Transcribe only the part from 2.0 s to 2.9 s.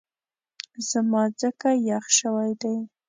شوی دی